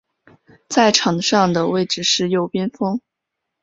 [0.67, 2.99] 在场上的位置是右边锋。